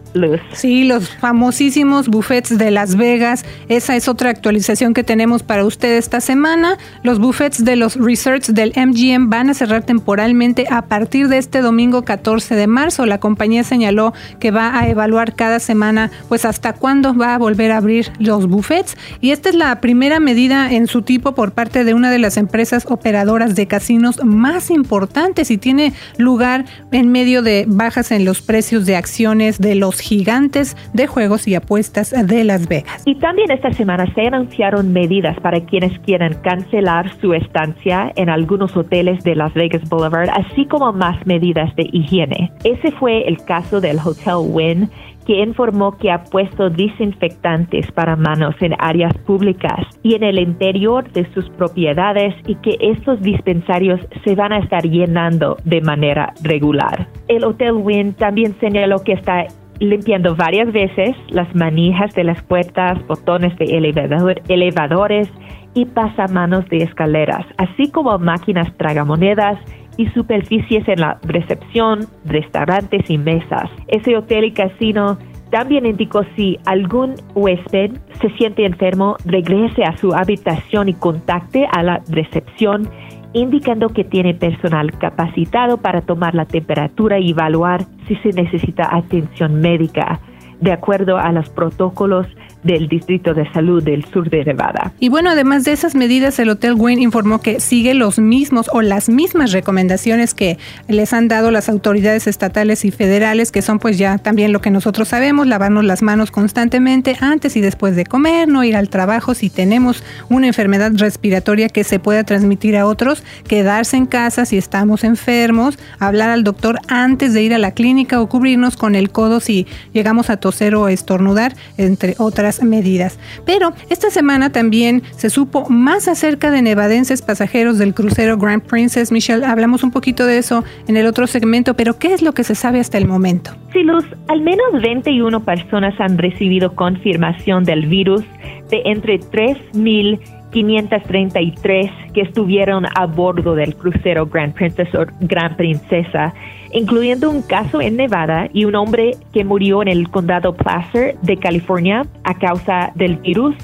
Sí, 0.54 0.86
los 0.86 1.10
famosísimos 1.10 2.08
buffets 2.08 2.58
de 2.58 2.72
Las 2.72 2.96
Vegas. 2.96 3.44
Esa 3.68 3.98
es 3.98 4.08
otra 4.08 4.30
actualización 4.30 4.94
que 4.94 5.04
tenemos 5.04 5.44
para 5.44 5.66
usted 5.66 5.98
esta 5.98 6.22
semana. 6.22 6.78
Los 7.04 7.20
buffets 7.20 7.66
de 7.66 7.76
los 7.76 7.96
resorts 7.96 8.54
del 8.54 8.72
MGM 8.76 9.30
van 9.30 9.50
a 9.50 9.54
cerrar 9.54 9.84
temporalmente 9.86 10.68
a 10.70 10.84
partir 10.84 11.28
de 11.28 11.38
este 11.38 11.60
domingo 11.60 12.06
14 12.06 12.56
de 12.56 12.66
marzo. 12.66 13.06
La 13.06 13.20
compañía 13.20 13.66
señaló 13.66 14.14
que 14.40 14.52
va 14.52 14.80
a 14.80 14.88
evaluar 14.88 15.36
cada 15.36 15.60
semana 15.60 16.12
pues 16.30 16.46
hasta 16.46 16.72
cuándo 16.72 17.14
va 17.14 17.36
a 17.36 17.38
volver 17.38 17.72
a 17.72 17.78
abrir 17.78 18.12
los 18.18 18.48
buffets 18.48 18.96
y 19.20 19.32
esta 19.32 19.50
es 19.50 19.56
la 19.56 19.82
primera 19.82 20.22
medida 20.22 20.72
en 20.72 20.88
su 20.88 21.02
tipo 21.02 21.34
por 21.34 21.52
parte 21.52 21.84
de 21.84 21.94
una 21.94 22.10
de 22.10 22.20
las 22.20 22.38
empresas 22.38 22.86
operadoras 22.88 23.56
de 23.56 23.68
casinos 23.68 24.24
más 24.24 24.70
importantes 24.70 25.52
y 25.52 25.58
tiene 25.58 25.94
lugar 26.18 26.66
en 26.92 27.12
medio 27.12 27.42
de 27.42 27.66
bajas 27.68 28.12
en 28.12 28.24
los 28.24 28.42
precios 28.42 28.86
de 28.86 28.96
acciones 28.96 29.60
de 29.60 29.76
los 29.76 30.05
gigantes 30.08 30.78
de 30.94 31.08
juegos 31.08 31.48
y 31.48 31.56
apuestas 31.56 32.12
de 32.12 32.44
Las 32.44 32.68
Vegas. 32.68 33.02
Y 33.06 33.16
también 33.16 33.52
esta 33.52 33.72
semana 33.74 34.06
se 34.14 34.28
anunciaron 34.28 34.94
medidas 34.94 35.40
para 35.40 35.60
quienes 35.62 35.98
quieran 36.00 36.36
cancelar 36.44 37.12
su 37.20 37.34
estancia 37.34 38.12
en 38.16 38.30
algunos 38.30 38.76
hoteles 38.78 39.24
de 39.24 39.36
Las 39.36 39.54
Vegas 39.54 39.88
Boulevard, 39.90 40.30
así 40.30 40.66
como 40.66 40.94
más 40.94 41.26
medidas 41.26 41.76
de 41.76 41.90
higiene. 41.92 42.52
Ese 42.64 42.92
fue 42.92 43.28
el 43.28 43.44
caso 43.46 43.82
del 43.82 43.98
Hotel 43.98 44.36
Wynn 44.48 44.90
que 45.26 45.42
informó 45.42 45.98
que 45.98 46.12
ha 46.12 46.24
puesto 46.24 46.70
desinfectantes 46.70 47.92
para 47.92 48.16
manos 48.16 48.56
en 48.62 48.74
áreas 48.80 49.14
públicas 49.26 49.88
y 50.04 50.14
en 50.16 50.24
el 50.24 50.40
interior 50.40 51.12
de 51.12 51.28
sus 51.34 51.50
propiedades 51.50 52.36
y 52.46 52.56
que 52.56 52.78
estos 52.80 53.22
dispensarios 53.22 54.00
se 54.24 54.36
van 54.36 54.54
a 54.54 54.60
estar 54.60 54.84
llenando 54.84 55.58
de 55.66 55.82
manera 55.82 56.34
regular. 56.44 57.08
El 57.28 57.44
Hotel 57.44 57.74
Wynn 57.74 58.14
también 58.14 58.56
señaló 58.60 59.04
que 59.04 59.14
está 59.14 59.48
limpiando 59.80 60.36
varias 60.36 60.72
veces 60.72 61.16
las 61.30 61.54
manijas 61.56 62.14
de 62.14 62.24
las 62.24 62.42
puertas, 62.44 63.06
botones 63.08 63.58
de 63.58 63.66
elevador, 63.66 64.42
elevadores 64.48 65.30
y 65.74 65.86
pasamanos 65.86 66.68
de 66.70 66.78
escaleras, 66.78 67.46
así 67.58 67.92
como 67.92 68.18
máquinas 68.18 68.76
tragamonedas 68.78 69.58
y 69.98 70.08
superficies 70.08 70.88
en 70.88 71.02
la 71.02 71.20
recepción, 71.24 72.08
restaurantes 72.26 73.10
y 73.10 73.18
mesas. 73.18 73.70
Ese 73.88 74.16
hotel 74.16 74.46
y 74.46 74.52
casino 74.52 75.18
también 75.52 75.86
indicó 75.86 76.24
si 76.36 76.58
algún 76.66 77.16
huésped 77.34 77.92
se 78.20 78.30
siente 78.32 78.66
enfermo, 78.66 79.16
regrese 79.26 79.84
a 79.84 79.96
su 79.98 80.14
habitación 80.14 80.90
y 80.90 80.94
contacte 80.94 81.68
a 81.72 81.84
la 81.84 82.02
recepción 82.10 82.90
indicando 83.36 83.90
que 83.90 84.06
tiene 84.06 84.34
personal 84.34 84.98
capacitado 84.98 85.78
para 85.78 86.02
tomar 86.02 86.36
la 86.36 86.46
temperatura 86.46 87.20
y 87.20 87.32
evaluar 87.32 87.86
si 88.08 88.16
se 88.18 88.30
necesita 88.30 88.96
atención 88.96 89.60
médica 89.60 90.22
de 90.62 90.72
acuerdo 90.72 91.18
a 91.18 91.32
los 91.32 91.50
protocolos 91.50 92.28
del 92.66 92.88
Distrito 92.88 93.36
de 93.36 93.50
Salud 93.52 93.84
del 93.84 94.04
sur 94.06 94.30
de 94.30 94.44
Nevada. 94.44 94.92
Y 95.00 95.10
bueno, 95.10 95.30
además 95.30 95.64
de 95.66 95.72
esas 95.72 95.94
medidas, 95.94 96.40
el 96.40 96.50
Hotel 96.50 96.74
Wynn 96.74 97.00
informó 97.00 97.40
que 97.40 97.60
sigue 97.60 97.94
los 97.94 98.18
mismos 98.18 98.70
o 98.74 98.82
las 98.82 99.08
mismas 99.08 99.52
recomendaciones 99.52 100.34
que 100.34 100.58
les 100.88 101.14
han 101.14 101.28
dado 101.28 101.52
las 101.52 101.70
autoridades 101.70 102.26
estatales 102.26 102.84
y 102.84 102.90
federales, 102.90 103.52
que 103.52 103.62
son 103.62 103.78
pues 103.78 104.00
ya 104.00 104.18
también 104.18 104.52
lo 104.52 104.62
que 104.62 104.72
nosotros 104.72 105.10
sabemos, 105.10 105.46
lavarnos 105.46 105.84
las 105.84 106.02
manos 106.02 106.32
constantemente 106.32 107.16
antes 107.22 107.56
y 107.56 107.62
después 107.62 107.96
de 107.96 108.06
comer, 108.06 108.48
no 108.48 108.64
ir 108.64 108.76
al 108.76 108.90
trabajo 108.90 109.36
si 109.36 109.52
tenemos 109.52 110.04
una 110.30 110.48
enfermedad 110.48 110.92
respiratoria 110.96 111.70
que 111.70 111.84
se 111.84 112.00
pueda 112.00 112.24
transmitir 112.24 112.78
a 112.78 112.88
otros, 112.88 113.24
quedarse 113.48 113.96
en 113.96 114.08
casa 114.08 114.46
si 114.46 114.58
estamos 114.58 115.04
enfermos, 115.04 115.78
hablar 116.00 116.32
al 116.32 116.44
doctor 116.44 116.80
antes 116.88 117.36
de 117.36 117.44
ir 117.44 117.54
a 117.54 117.60
la 117.60 117.72
clínica 117.72 118.20
o 118.20 118.28
cubrirnos 118.28 118.76
con 118.76 118.96
el 118.96 119.12
codo 119.12 119.40
si 119.40 119.68
llegamos 119.94 120.32
a 120.32 120.38
toser 120.46 120.76
o 120.76 120.88
estornudar, 120.90 121.54
entre 121.76 122.14
otras 122.20 122.62
medidas. 122.62 123.18
Pero 123.48 123.74
esta 123.90 124.12
semana 124.12 124.52
también 124.52 125.02
se 125.18 125.32
supo 125.32 125.68
más 125.72 126.08
acerca 126.08 126.52
de 126.52 126.62
nevadenses 126.62 127.24
pasajeros 127.24 127.80
del 127.80 127.96
crucero 127.96 128.38
Grand 128.38 128.62
Princess. 128.62 129.12
Michelle, 129.12 129.44
hablamos 129.44 129.82
un 129.82 129.90
poquito 129.90 130.28
de 130.28 130.38
eso 130.38 130.64
en 130.88 130.98
el 130.98 131.08
otro 131.08 131.26
segmento, 131.26 131.74
pero 131.74 131.98
¿qué 131.98 132.14
es 132.14 132.22
lo 132.22 132.34
que 132.34 132.44
se 132.44 132.54
sabe 132.54 132.80
hasta 132.80 133.00
el 133.00 133.08
momento? 133.08 133.56
Sí, 133.74 133.82
Luz, 133.82 134.06
al 134.28 134.42
menos 134.42 134.68
21 134.84 135.44
personas 135.44 136.00
han 136.00 136.20
recibido 136.20 136.76
confirmación 136.76 137.64
del 137.64 137.88
virus 137.88 138.22
de 138.70 138.84
entre 138.86 139.20
3.000 139.20 140.20
533 140.56 141.92
que 142.14 142.22
estuvieron 142.22 142.86
a 142.96 143.06
bordo 143.08 143.56
del 143.56 143.76
crucero 143.76 144.26
Grand 144.26 144.54
Princess 144.54 144.88
o 144.96 145.06
Gran 145.20 145.58
Princesa, 145.58 146.34
incluyendo 146.76 147.30
un 147.30 147.42
caso 147.42 147.82
en 147.82 147.96
Nevada 147.96 148.50
y 148.54 148.66
un 148.66 148.76
hombre 148.76 149.16
que 149.34 149.46
murió 149.46 149.82
en 149.82 149.88
el 149.88 150.10
condado 150.10 150.54
Placer 150.54 151.18
de 151.22 151.38
California 151.38 152.06
a 152.24 152.38
causa 152.38 152.92
del 152.96 153.16
virus. 153.18 153.56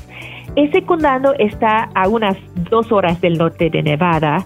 Ese 0.56 0.84
condado 0.84 1.34
está 1.38 1.90
a 1.94 2.08
unas 2.08 2.38
dos 2.70 2.92
horas 2.92 3.20
del 3.22 3.38
norte 3.38 3.70
de 3.70 3.84
Nevada. 3.84 4.46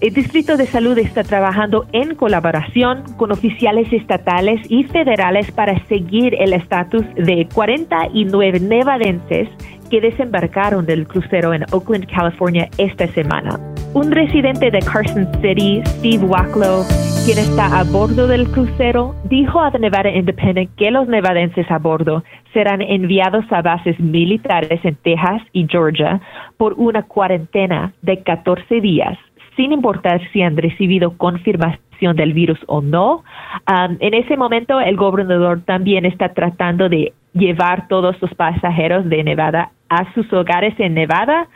El 0.00 0.12
Distrito 0.14 0.56
de 0.56 0.66
Salud 0.66 0.96
está 0.98 1.24
trabajando 1.24 1.86
en 1.92 2.14
colaboración 2.14 3.02
con 3.16 3.32
oficiales 3.32 3.92
estatales 3.92 4.60
y 4.68 4.84
federales 4.84 5.50
para 5.50 5.78
seguir 5.86 6.34
el 6.40 6.52
estatus 6.52 7.04
de 7.16 7.48
49 7.52 8.60
nevadenses 8.60 9.48
que 9.90 10.00
desembarcaron 10.00 10.86
del 10.86 11.06
crucero 11.06 11.54
en 11.54 11.64
Oakland, 11.72 12.06
California 12.06 12.68
esta 12.78 13.06
semana. 13.08 13.73
Un 13.94 14.10
residente 14.10 14.72
de 14.72 14.80
Carson 14.80 15.28
City, 15.40 15.80
Steve 15.84 16.24
Wacklow, 16.24 16.82
quien 17.24 17.38
está 17.38 17.78
a 17.78 17.84
bordo 17.84 18.26
del 18.26 18.50
crucero, 18.50 19.14
dijo 19.30 19.60
a 19.60 19.70
The 19.70 19.78
Nevada 19.78 20.10
Independent 20.10 20.74
que 20.76 20.90
los 20.90 21.06
nevadenses 21.06 21.70
a 21.70 21.78
bordo 21.78 22.24
serán 22.52 22.82
enviados 22.82 23.44
a 23.52 23.62
bases 23.62 23.98
militares 24.00 24.80
en 24.84 24.96
Texas 24.96 25.42
y 25.52 25.68
Georgia 25.68 26.20
por 26.56 26.74
una 26.74 27.04
cuarentena 27.04 27.92
de 28.02 28.20
14 28.20 28.80
días, 28.80 29.16
sin 29.54 29.70
importar 29.70 30.20
si 30.32 30.42
han 30.42 30.56
recibido 30.56 31.16
confirmación 31.16 32.16
del 32.16 32.32
virus 32.32 32.58
o 32.66 32.82
no. 32.82 33.22
Um, 33.68 33.96
en 34.00 34.14
ese 34.14 34.36
momento, 34.36 34.80
el 34.80 34.96
gobernador 34.96 35.60
también 35.64 36.04
está 36.04 36.30
tratando 36.30 36.88
de 36.88 37.12
llevar 37.32 37.86
todos 37.86 38.20
los 38.20 38.34
pasajeros 38.34 39.08
de 39.08 39.22
Nevada 39.22 39.70
a 39.88 40.12
sus 40.14 40.32
hogares 40.32 40.74
en 40.78 40.94
Nevada, 40.94 41.46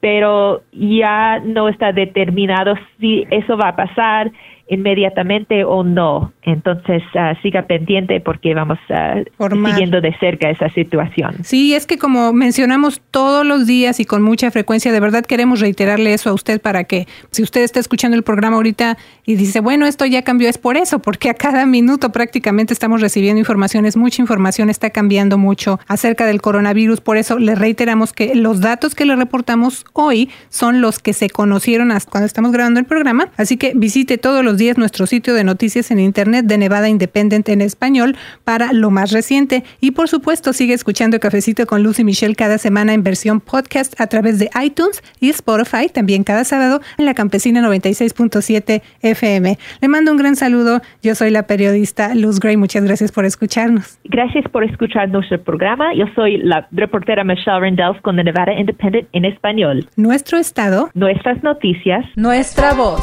pero 0.00 0.62
ya 0.72 1.40
no 1.40 1.68
está 1.68 1.92
determinado 1.92 2.74
si 3.00 3.26
eso 3.30 3.56
va 3.56 3.68
a 3.68 3.76
pasar 3.76 4.30
inmediatamente 4.68 5.64
o 5.64 5.84
no. 5.84 6.32
Entonces, 6.42 7.02
ah, 7.14 7.34
siga 7.42 7.62
pendiente 7.62 8.20
porque 8.20 8.54
vamos 8.54 8.78
uh, 8.88 9.66
siguiendo 9.66 10.00
de 10.00 10.16
cerca 10.18 10.50
esa 10.50 10.68
situación. 10.70 11.36
Sí, 11.44 11.74
es 11.74 11.86
que 11.86 11.98
como 11.98 12.32
mencionamos 12.32 13.00
todos 13.10 13.46
los 13.46 13.66
días 13.66 14.00
y 14.00 14.04
con 14.04 14.22
mucha 14.22 14.50
frecuencia, 14.50 14.92
de 14.92 15.00
verdad 15.00 15.24
queremos 15.24 15.60
reiterarle 15.60 16.12
eso 16.12 16.30
a 16.30 16.32
usted 16.32 16.60
para 16.60 16.84
que 16.84 17.06
si 17.30 17.42
usted 17.42 17.62
está 17.62 17.78
escuchando 17.78 18.16
el 18.16 18.22
programa 18.22 18.56
ahorita 18.56 18.96
y 19.24 19.36
dice, 19.36 19.60
bueno, 19.60 19.86
esto 19.86 20.04
ya 20.04 20.22
cambió, 20.22 20.48
es 20.48 20.58
por 20.58 20.76
eso, 20.76 20.98
porque 21.00 21.30
a 21.30 21.34
cada 21.34 21.64
minuto 21.66 22.10
prácticamente 22.10 22.72
estamos 22.72 23.00
recibiendo 23.00 23.38
informaciones, 23.38 23.96
mucha 23.96 24.22
información 24.22 24.70
está 24.70 24.90
cambiando 24.90 25.38
mucho 25.38 25.78
acerca 25.86 26.26
del 26.26 26.40
coronavirus. 26.40 27.00
Por 27.00 27.16
eso 27.16 27.38
le 27.38 27.54
reiteramos 27.54 28.12
que 28.12 28.34
los 28.34 28.60
datos 28.60 28.94
que 28.94 29.04
le 29.04 29.14
reportamos 29.16 29.84
hoy 29.92 30.30
son 30.48 30.80
los 30.80 30.98
que 30.98 31.12
se 31.12 31.30
conocieron 31.30 31.92
hasta 31.92 32.10
cuando 32.10 32.26
estamos 32.26 32.52
grabando 32.52 32.80
el 32.80 32.86
programa. 32.86 33.28
Así 33.36 33.56
que 33.56 33.72
visite 33.74 34.18
todos 34.18 34.44
los 34.44 34.55
los 34.56 34.60
días 34.60 34.78
nuestro 34.78 35.04
sitio 35.04 35.34
de 35.34 35.44
noticias 35.44 35.90
en 35.90 35.98
Internet 35.98 36.46
de 36.46 36.56
Nevada 36.56 36.88
Independent 36.88 37.46
en 37.50 37.60
español 37.60 38.16
para 38.42 38.72
lo 38.72 38.90
más 38.90 39.12
reciente. 39.12 39.64
Y 39.82 39.90
por 39.90 40.08
supuesto, 40.08 40.54
sigue 40.54 40.72
escuchando 40.72 41.20
Cafecito 41.20 41.66
con 41.66 41.82
Lucy 41.82 42.04
Michelle 42.04 42.34
cada 42.34 42.56
semana 42.56 42.94
en 42.94 43.02
versión 43.02 43.40
podcast 43.40 44.00
a 44.00 44.06
través 44.06 44.38
de 44.38 44.48
iTunes 44.64 45.02
y 45.20 45.28
Spotify, 45.28 45.90
también 45.92 46.24
cada 46.24 46.44
sábado 46.44 46.80
en 46.96 47.04
la 47.04 47.12
Campesina 47.12 47.60
96.7 47.60 48.80
FM. 49.02 49.58
Le 49.82 49.88
mando 49.88 50.10
un 50.10 50.16
gran 50.16 50.36
saludo. 50.36 50.80
Yo 51.02 51.14
soy 51.14 51.30
la 51.30 51.46
periodista 51.46 52.14
Luz 52.14 52.40
Gray. 52.40 52.56
Muchas 52.56 52.82
gracias 52.82 53.12
por 53.12 53.26
escucharnos. 53.26 53.98
Gracias 54.04 54.46
por 54.50 54.64
escuchar 54.64 55.10
nuestro 55.10 55.38
programa. 55.44 55.92
Yo 55.92 56.06
soy 56.14 56.38
la 56.38 56.66
reportera 56.72 57.24
Michelle 57.24 57.60
Rendelf 57.60 58.00
con 58.00 58.16
The 58.16 58.24
Nevada 58.24 58.54
Independent 58.54 59.06
en 59.12 59.26
español. 59.26 59.86
Nuestro 59.96 60.38
estado. 60.38 60.88
Nuestras 60.94 61.42
noticias. 61.42 62.06
Nuestra 62.16 62.72
voz. 62.72 63.02